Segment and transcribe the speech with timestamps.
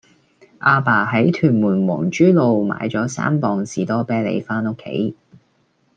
[0.61, 5.15] 亞爸喺屯門皇珠路買左三磅士多啤梨返屋企